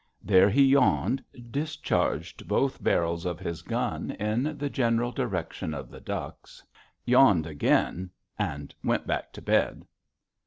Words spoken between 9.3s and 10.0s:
to bed.